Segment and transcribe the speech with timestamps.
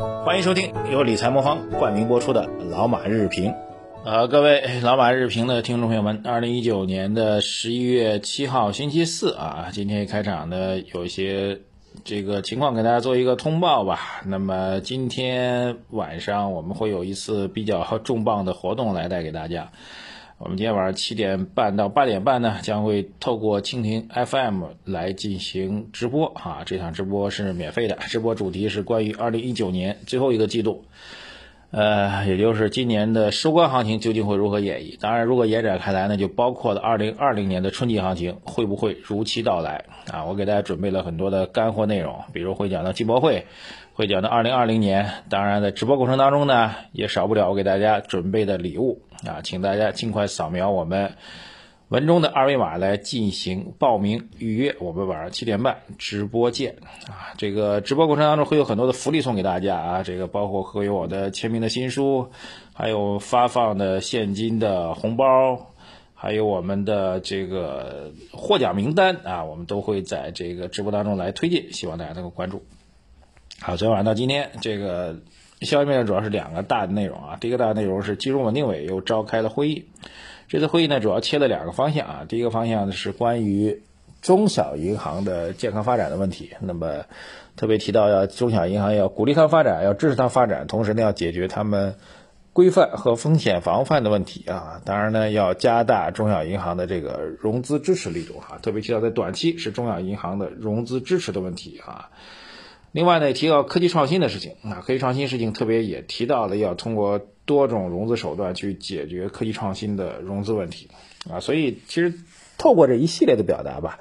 [0.00, 3.50] 欢迎收听由理财魔方冠名播出的《老马日评》。
[4.02, 11.60] 呃，各位老马日评的听众朋友们，二零一九年的十一月七号星期四啊，今天开场呢，有一些
[12.02, 14.22] 这个情况给大家做一个通报吧。
[14.24, 19.70] 那么今天晚上我们会有一次比较重磅的活动来带给大家。
[20.42, 26.62] 我们今天晚上七点半到八点半呢，将会透过蜻蜓 FM 来进行直播啊。
[26.64, 30.86] 这场直播是免费的，直播主题是关于二零一九年最后一个季度。
[31.72, 34.98] 呃，也就是今年的收官行情究竟会如何演绎？
[34.98, 40.24] 当然，如果延展开来呢，就包括了二零二零年的春季行情会不会如期到来啊？
[40.24, 43.44] 我给大家准备了很多的干货内容，比如会讲到进博会，
[43.92, 45.10] 会讲到二零二零年。
[45.28, 51.14] 当然，在直播过程当中呢，也少不了我给大家准备的礼物啊，请大家尽快扫描我们。
[51.88, 56.76] 文中的二维码来进行报名预约，我们晚上七点半直播见
[57.08, 57.34] 啊！
[57.36, 62.30] 这个直播过程当中会有很多的福利送给大家啊，这个包括会有我的签名的新书，
[62.74, 65.72] 还有发放的现金的红包，
[66.14, 72.62] 还有我们的这个获奖名单啊，我们都会在这个直播当中来推荐，希望大家能够关注。
[73.58, 75.16] 好，昨天晚上到今天，这个
[75.60, 79.86] 消息面主要是两个大的内容啊，第一个大的内容是金融稳定委又召开了会议。
[80.48, 82.24] 这次会议呢，主要切了两个方向啊。
[82.28, 83.82] 第一个方向呢是关于
[84.20, 87.04] 中小银行的健康发展的问题，那么
[87.56, 91.94] 特别提到要中小银行要鼓励它发展，要支持它发展，同时呢要解决他们
[92.52, 94.80] 规范和风险防范的问题啊。
[94.84, 102.10] 当然呢要加大中小银行的这个融资支持力度哈，特别提到在短期是中小银行的融资支持的问题啊。
[102.92, 107.20] 另外呢提到科技创新的事情啊，科技创新事情特别也提到了要通过。
[107.46, 110.88] 多种融资手段去解决科技创新的融资问题
[111.28, 112.14] 啊，所以其实
[112.58, 113.98] 透过这一系列的表达吧，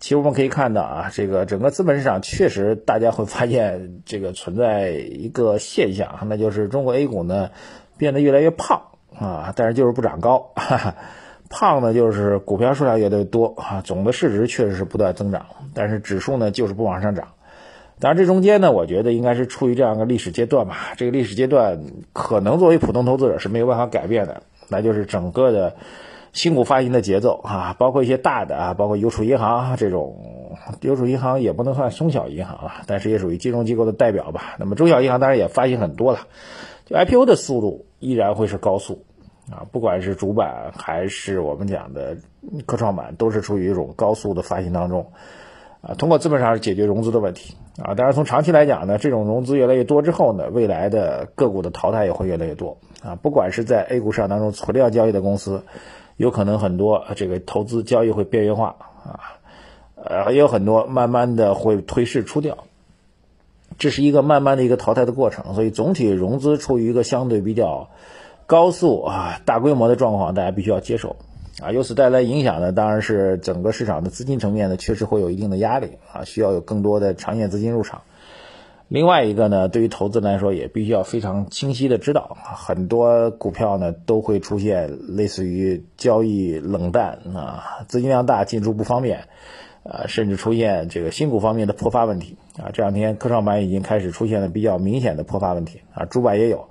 [0.00, 7.50] 其实我们可以看到啊，这个整个资本市场确实大家会发现这个存在一个现象，那就是中国 A 股呢
[7.98, 10.96] 变得越来越胖啊，但是就是不长高，哈 哈，
[11.50, 15.44] 胖呢就是股票数量越来越多啊，总的市值确实是不断增长，
[15.74, 17.28] 但是指数呢就是不往上涨。
[17.98, 20.92] 当然，这中间呢，我觉得应该是处于这样一个历史阶段吧。
[20.96, 21.80] 这个历史阶段
[22.12, 25.76] 可能作为普通投资者是没有办法改变的，那就是整个的
[26.34, 30.14] 新股发行的节奏啊，包括一些大的啊，包括邮储银行这种，
[30.82, 34.56] 邮储银行也不能算中小银行了，但是也属于金融机构的代表吧。
[34.58, 36.18] 那么中小银行当然也发行很多了，
[36.84, 39.06] 就 IPO 的速度依然会是高速
[39.50, 42.18] 啊，不管是主板还是我们讲的
[42.66, 45.12] 科创板，都是处于一种高速的发行当中。
[45.86, 53.14] 啊，通过资本上解决融资的问题啊，当然从长期来讲呢，这种融资越来越多之后呢，未来的个股的淘汰也会越来越多啊。
[53.14, 55.62] 不管是在 A 股市场当中存量交易的公司，
[56.16, 59.38] 有可能很多这个投资交易会边缘化啊，
[59.94, 62.58] 呃，也有很多慢慢的会退市出掉，
[63.78, 65.54] 这是一个慢慢的一个淘汰的过程。
[65.54, 67.90] 所以总体融资处于一个相对比较
[68.46, 71.14] 高速啊大规模的状况，大家必须要接受。
[71.62, 78.02] 啊，由此带来影响呢，当然是整个市场的资金层面呢，确实会有一定的压力啊，需要有更多的长线资金入场。
[78.88, 89.24] 另外一个呢，对于投资来说，也必须要非常清晰的知道，很多股票呢都会出现类似于交易冷淡啊，资金量大进出不方便，
[89.82, 92.68] 啊，甚至出现这个新股方面的破发问题啊。
[92.74, 96.68] 这两天科创板已经开始出现了比较明显的破发问题啊，主板也有。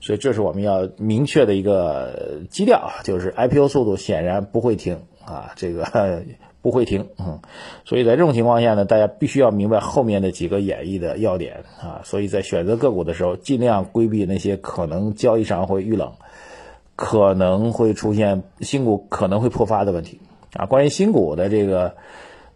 [0.00, 6.22] 所以这是我们要明确的一个基调，就是 IPO 速度显然不会停啊，这个
[6.62, 7.40] 不会停，嗯，
[7.84, 16.12] 所以在这种情况下呢，大家必须要明白后面的几个演绎的要点啊，所以在选择个股的时候，尽量规避那些可能交易上会遇冷，
[16.96, 20.20] 可能会出现新股可能会破发的问题
[20.54, 20.66] 啊。
[20.66, 21.94] 关于新股的这个。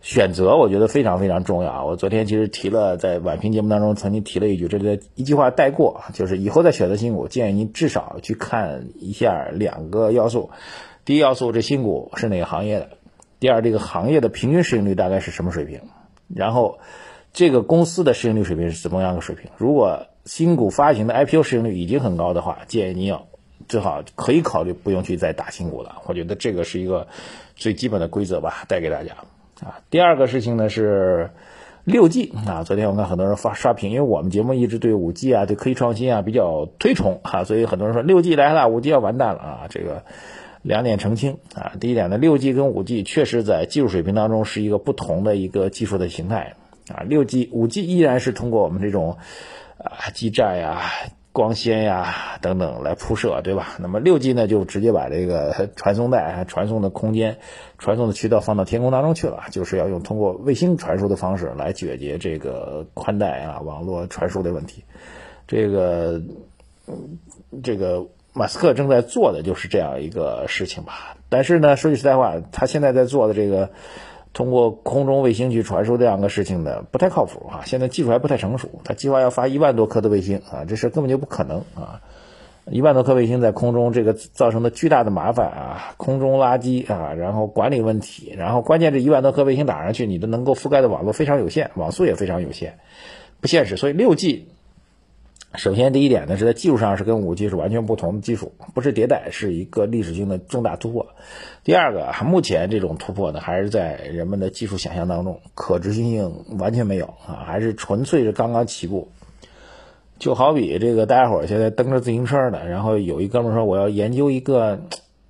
[0.02, 1.84] 选择我觉得非常非常重要啊！
[1.84, 10.50] 我昨天其实提了，在晚评节目当中曾经提了一句，这里一句话带过，就是以后在选择新股，建议您至少去看一下两个要素。
[11.04, 12.86] 第一要素，这新股是哪个行业的；
[13.40, 15.80] 第二，这个行业的平均市盈率大概是什么水平；
[16.34, 16.78] 然后，
[17.34, 19.50] 这个公司的市盈率水平是怎么样的水平。
[19.58, 23.26] 如果新股发行的 IPO 市盈率已经很高的话，建议您要
[23.68, 25.96] 最好可以考虑不用去再打新股了。
[26.06, 27.06] 我觉得这个是一个
[27.54, 29.14] 最基本的规则吧，带给大家。
[29.62, 31.30] 啊，第二个事情呢是
[31.84, 39.66] 六 G 啊，昨天我看很多人发刷屏，因为我们节目一直对五 G 啊、对科技创新啊比较推崇哈，所以很多人说六 G 来了，五 G 要完蛋了啊。
[39.68, 40.04] 这个
[40.62, 46.54] 两点澄清啊，第一点呢，六 G 跟五 G 确实在技术水平当中是一个不同的一个技术的形态
[46.88, 49.18] 啊，六 G、五 G 依然是通过我们这种
[49.76, 50.90] 啊基站呀。
[51.32, 53.76] 光纤呀等等来铺设，对吧？
[53.78, 57.38] 那么六 G 呢，就直接把这个 传送带、传送的空间、
[57.78, 64.84] 传送的渠道放到天空当中去了，就是要用通过卫星传输的方式来解决这个宽带啊网络传输的问题。
[65.46, 66.20] 这个
[67.62, 71.16] 这个马斯克正在做的就是这样一个事情吧。
[71.28, 73.70] 但是呢，说句实在话，他现在在做的这个
[74.32, 77.62] 通过空中卫星去传输这样的事情呢，不太靠谱啊。
[77.64, 82.00] 现在技术还不太成熟，他计划要发一万多颗的卫星啊，这事根本就不可能啊。
[82.70, 92.78] 一万多颗卫星在空中，这个造成的巨大的麻烦啊，空中垃圾啊，然后管理问题，然后关键这一万多颗卫星打上去，你的能够覆盖的网络非常有限，网速也非常有限，
[93.40, 93.76] 不现实。
[93.76, 94.46] 所以六 G，
[95.56, 101.08] 首先第一点呢是在技术上是跟五 G 是完全不同的技术，不是迭代，是一个历史性的重大突破。
[101.64, 109.08] 第二个，目前这种突破呢还是在人们的技术想象当中，可执行性完全没有啊，还是纯粹是刚刚起步。
[110.20, 114.80] 就好比这个，大家伙现在蹬着自行车呢，然后有一哥们说我要研究一个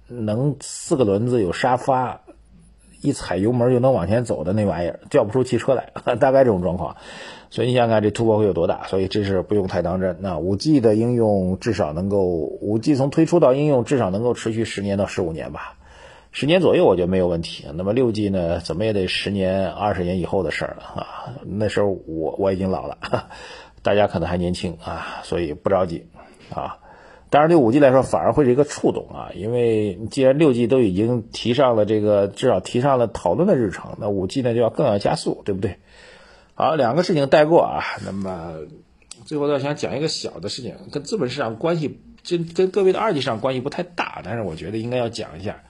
[0.07, 2.21] 能四个轮子有沙发，
[3.03, 6.97] 一踩油门就能往前走的那玩意儿，叫不出汽车来， 大概这种状况。
[7.51, 8.87] 所以你想想看这突破会有多大？
[8.87, 10.17] 所以这是不用太当真。
[10.21, 15.75] 那五 G 的应用至少能够，五 G 从推出到应用至少能够持续十年到十五年吧，
[16.31, 17.67] 十年左右我觉得没有问题。
[17.75, 21.35] 那么六 G 呢，怎么也得十年、二十年以后的事儿了啊！
[21.45, 22.99] 那时候我我已经老了。
[23.83, 26.07] 大家可能还年轻啊，所以不着急
[26.55, 26.77] 啊。
[27.31, 35.77] 当然，对五 G 来说反而会是一个触动啊，因为既然六 G 都已经提上了这个，至少提上了讨论的日程，那五 G 呢就要更要加速，对不对？
[36.55, 37.83] 好，两个事情带过啊。
[38.05, 38.57] 那么
[39.25, 45.63] 最后呢，想讲一个小的事情，跟资本市场关系，跟跟各位的二级市场关系不太大，但是我觉得应该要讲一下，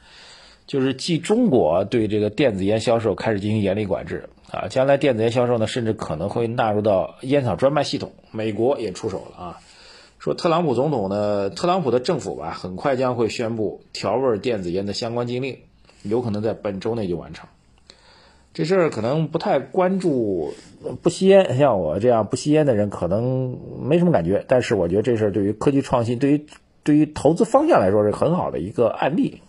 [0.66, 4.30] 就是继中国对这个电子烟销售开始进行严厉管制。
[4.50, 8.10] 啊，将来电子烟销售呢，甚至可能会纳入到烟草专卖系统。
[8.32, 9.60] 美国也出手了啊，
[10.20, 15.56] 说特朗普总统呢，特朗普的政府吧，很快将会宣布调味电子烟的相关禁令，
[16.02, 17.48] 有可能在本周内就完成。
[18.52, 20.52] 这事儿可能不太关注
[21.00, 26.46] 不吸烟，像我这样不吸烟的人可能没什么感觉，但是我觉得这事儿对于科技创新，对于
[26.82, 29.40] 对于投资方向来说是很好的一个案例。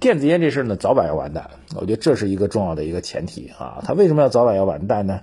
[0.00, 3.82] 电子烟这事儿呢，早晚要完蛋，我觉得这是一个重要的一个前提啊。
[3.86, 5.22] 它为什么要早晚要完蛋呢？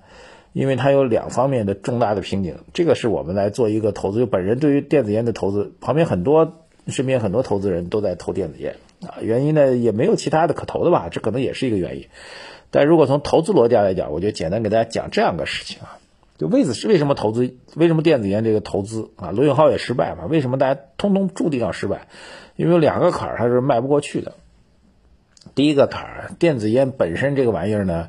[0.55, 2.55] 因为它有两方面的重大的瓶颈。
[2.73, 9.19] 这个是我们来做一个投资，就本人对于电子烟的投资，旁边很多身边很多投资人都在投电子烟啊。
[9.19, 12.07] 原因呢，也没有其他的可投的吧，这可能也是一个原因。
[12.71, 15.99] 但如果从投资逻辑来讲，我就简单给大家讲这样个事情啊，
[16.37, 20.25] 就为是为什么投资，为什么电子烟这个投资啊，罗永浩也失败嘛？
[20.25, 22.07] 为什么大家通通注定要失败？
[22.55, 24.35] 因为有两个坎儿它是迈不过去的。
[25.53, 28.07] 第一个坎儿，电子烟本身这个玩意儿呢，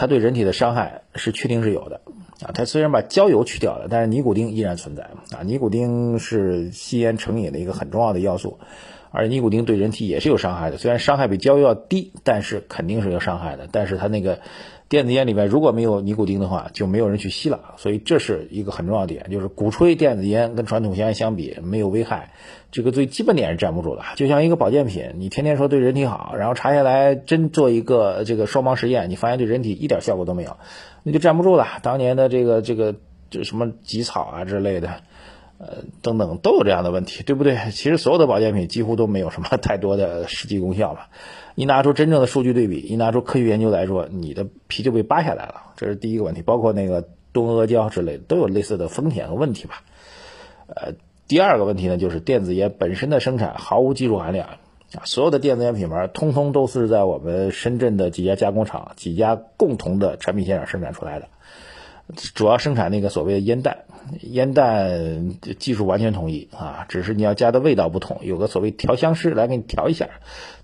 [0.00, 2.00] 它对人体的伤害是确定是有的
[2.40, 2.52] 啊。
[2.54, 5.02] 它虽然把焦油去掉了，但是尼古丁依然存在
[5.36, 5.42] 啊。
[5.44, 8.58] 尼古丁是吸烟成瘾的一个很重要的要素，
[9.10, 10.78] 而尼古丁对人体也是有伤害的。
[10.78, 13.68] 虽然伤害比焦油要低，但是肯定是有伤害的。
[13.70, 14.40] 但是它那个
[14.90, 17.76] 电子烟里面如果没有尼古丁的话，就没有人去吸了。
[17.76, 22.32] 所以这是一个很重要点，就是鼓吹电子烟跟传统香烟相比没有危害。
[22.72, 30.56] 这个最基本点是站不住的，就像一个保健品，你天天说对人体好，然后查下来真做一个这个双盲实验，你发现对人体一点效果都没有，
[31.04, 31.68] 那就站不住了。
[31.82, 32.96] 当年的这个这个
[33.30, 34.88] 这什么吉草啊之类的，
[35.58, 37.56] 呃等等都有这样的问题，对不对？
[37.70, 41.10] 其实所有的保健品几乎都没有什么 太多的实际功效吧。
[41.60, 46.40] 一拿出真正的数据对比，一拿出科学研究来说，你的皮就被扒下来了，这是第一个问题。
[46.40, 49.82] 包括那个东阿胶之类的，都有类似的风险和问题吧，
[50.68, 50.94] 呃。
[51.28, 61.28] 第二个问题呢，就是电子烟本身的生产毫无技术含量啊，所有的电子烟品牌通通都是在我们深圳的几家加工厂、几家共同的产品线上生产出来的，
[62.34, 63.84] 主要生产那个所谓的烟弹，
[64.22, 70.08] 烟弹技术完全统一啊，只是你要加的味道不同，有个所谓调香师来给你调一下，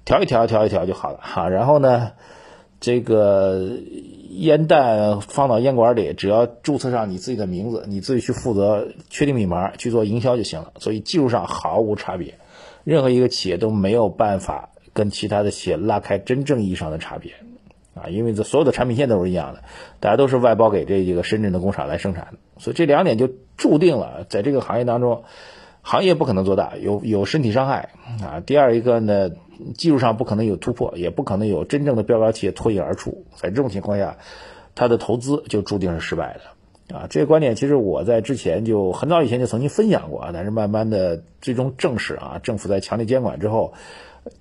[0.04, 1.48] 调一调，调一调就好了哈。
[1.48, 2.12] 然后呢，
[2.80, 3.70] 这个。
[4.38, 10.72] 烟弹放到烟管里，只要注册上你自己的名字，你自己去负责确定密码去做营销就行了。
[10.78, 12.34] 所以技术上毫无差别，
[12.84, 17.32] 任何一个企业都没有办法跟其他的企业拉开真正意义上的差别
[17.96, 18.08] 啊！
[18.08, 19.62] 因为这所有的产品线都是一样的，
[19.98, 25.24] 大家都是外包给这几个深圳的工厂来生产的，所以这两点就注定了在这个行业当中，
[25.82, 27.90] 行业不可能做大，有有身体伤害
[28.22, 28.40] 啊。
[28.46, 29.30] 第二一个呢？
[29.78, 33.24] 技术上不可能有突破，也不可能有真正的标杆企业脱颖而出。
[33.36, 34.18] 在这种情况下，
[34.74, 37.06] 它的投资就注定是失败的啊！
[37.08, 43.72] 这个观点其实我在之前就很早以前就曾经分享过啊，但是慢慢的最终证实啊，政府在强力监管之后，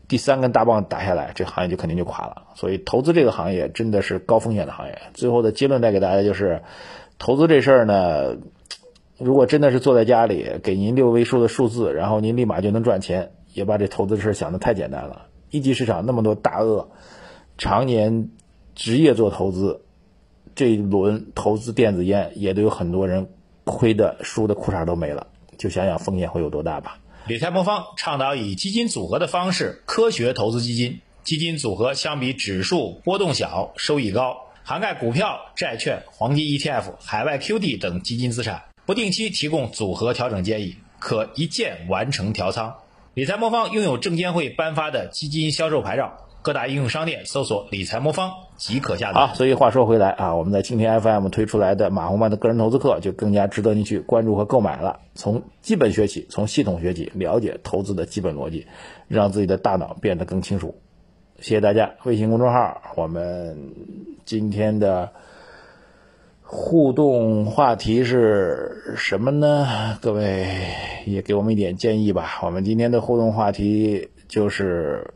[0.08, 2.44] 第三根大棒打下来，这行业就肯定就垮了。
[2.56, 5.00] 所以投资这个行业真的是高风险的行业。
[5.14, 6.62] 最后的结论带给大家就是，
[7.20, 8.38] 投资这事儿呢，
[9.18, 13.32] 如果真的是坐在家里给您六位数的数字，然后您立马就能赚钱。
[13.54, 15.28] 也把这投资事想的太简单了。
[15.50, 16.90] 一级市场那么多大鳄，
[17.58, 18.32] 常年
[18.76, 19.80] 职业做投资，
[20.56, 23.30] 这一轮投资电子烟也都有很多人
[23.64, 25.28] 亏的输的裤衩都没了，
[25.58, 27.00] 就想想风险会有多大吧。
[27.28, 42.76] 理财魔方倡导以基金组合的方式科学投资基金，基金组合相比指数波动小，收益高，涵盖股票、债券、黄金 ETF、海外 QD 等基金资产，不定期提供组合调整建议，可一键完成调仓。
[43.16, 46.28] 理财魔方拥有证监会颁发的基金销售牌照。
[46.46, 49.20] 各大应用商店搜索“理财魔方”即可下载。
[49.20, 55.00] 好，所以话说回来啊，我们在蜻蜓 FM 推出来的马红曼的个人投资课就更加值得你去关注和购买了。
[55.16, 58.68] 从基本学起，从系统学起，了解投资的基本逻辑，
[59.08, 60.76] 让自己的大脑变得更清楚。
[61.40, 61.96] 谢谢大家！
[62.04, 63.74] 微信公众号，我们
[64.24, 65.14] 今天的
[66.44, 69.98] 互动话题是什么呢？
[70.00, 70.46] 各位
[71.08, 72.40] 也给我们一点建议吧。
[72.44, 75.16] 我们今天的互动话题就是。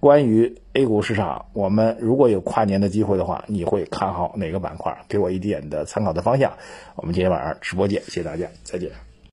[0.00, 5.04] 关于 A 股市场，我们如果有跨年的机会的话，你会看好哪个板块？
[5.08, 6.54] 给我一点的参考的方向。
[6.96, 9.13] 我们今天晚上直播见，谢谢大家，再见。